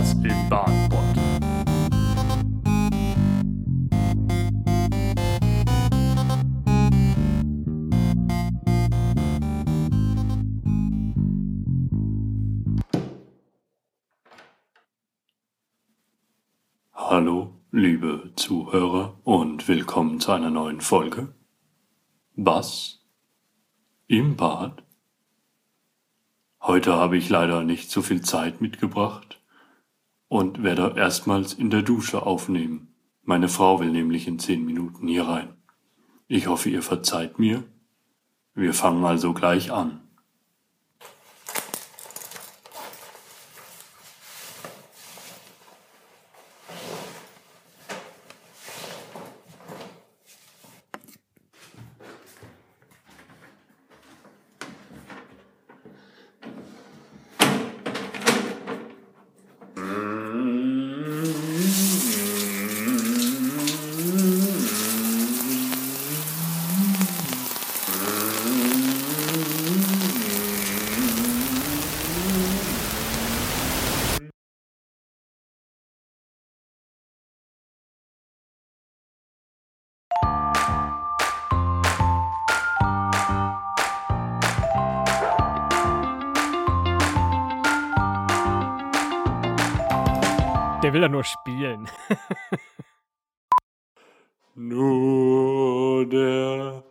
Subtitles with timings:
[0.00, 0.98] Was im Badbot.
[16.94, 21.34] Hallo, liebe Zuhörer und willkommen zu einer neuen Folge.
[22.36, 23.04] Was?
[24.06, 24.82] Im Bad?
[26.62, 29.39] Heute habe ich leider nicht so viel Zeit mitgebracht
[30.30, 32.94] und werde erstmals in der Dusche aufnehmen.
[33.24, 35.56] Meine Frau will nämlich in zehn Minuten hier rein.
[36.28, 37.64] Ich hoffe, ihr verzeiht mir.
[38.54, 40.02] Wir fangen also gleich an.
[90.82, 91.88] Der will ja nur spielen.
[94.54, 96.82] Nur der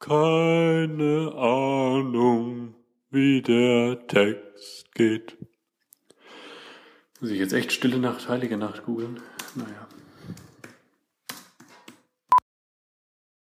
[0.00, 2.74] keine Ahnung,
[3.10, 5.36] wie der Text geht.
[7.20, 9.20] Muss ich jetzt echt Stille Nacht, Heilige Nacht googeln?
[9.54, 9.86] Naja.